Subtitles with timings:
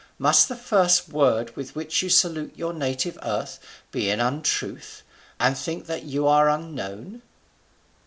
[0.17, 3.59] must the first word with which you salute your native earth
[3.91, 5.03] be an untruth?
[5.39, 7.21] and think you that you are unknown?"